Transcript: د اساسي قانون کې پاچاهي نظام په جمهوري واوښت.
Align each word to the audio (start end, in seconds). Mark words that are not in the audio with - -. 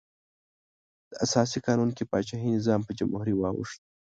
د 1.11 1.13
اساسي 1.25 1.59
قانون 1.67 1.89
کې 1.97 2.03
پاچاهي 2.11 2.49
نظام 2.57 2.81
په 2.85 2.91
جمهوري 2.99 3.33
واوښت. 3.35 3.79